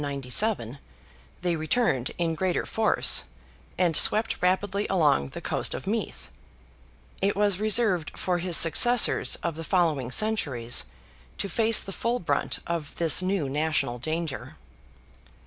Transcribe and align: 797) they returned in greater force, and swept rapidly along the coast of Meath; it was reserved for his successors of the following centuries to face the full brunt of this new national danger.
797) 0.03 0.79
they 1.43 1.55
returned 1.55 2.09
in 2.17 2.33
greater 2.33 2.65
force, 2.65 3.25
and 3.77 3.95
swept 3.95 4.35
rapidly 4.41 4.87
along 4.89 5.29
the 5.29 5.41
coast 5.41 5.75
of 5.75 5.85
Meath; 5.85 6.27
it 7.21 7.35
was 7.35 7.59
reserved 7.59 8.17
for 8.17 8.39
his 8.39 8.57
successors 8.57 9.35
of 9.43 9.55
the 9.55 9.63
following 9.63 10.09
centuries 10.09 10.85
to 11.37 11.47
face 11.47 11.83
the 11.83 11.91
full 11.93 12.17
brunt 12.17 12.57
of 12.65 12.95
this 12.95 13.21
new 13.21 13.47
national 13.47 13.99
danger. 13.99 14.55